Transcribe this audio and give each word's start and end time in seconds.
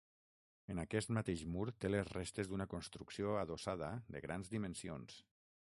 En 0.73 0.79
aquest 0.83 1.11
mateix 1.17 1.43
mur 1.57 1.67
té 1.85 1.91
les 1.91 2.09
restes 2.17 2.49
d'una 2.53 2.69
construcció 2.73 3.37
adossada 3.45 3.95
de 4.17 4.25
grans 4.27 4.53
dimensions. 4.57 5.21